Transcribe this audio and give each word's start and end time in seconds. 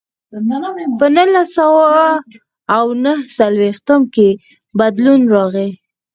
په 0.99 1.05
نولس 1.15 1.47
سوه 1.57 1.85
او 2.75 2.85
نهه 3.03 3.21
څلوېښتم 3.37 4.01
کې 4.13 4.29
بدلون 4.79 5.21
راغی. 5.33 5.69